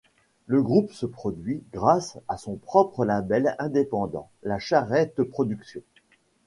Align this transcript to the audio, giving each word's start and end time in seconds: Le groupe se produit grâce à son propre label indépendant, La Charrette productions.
Le 0.47 0.63
groupe 0.63 0.91
se 0.93 1.05
produit 1.05 1.61
grâce 1.71 2.17
à 2.27 2.35
son 2.37 2.55
propre 2.55 3.05
label 3.05 3.55
indépendant, 3.59 4.31
La 4.41 4.57
Charrette 4.57 5.21
productions. 5.21 5.81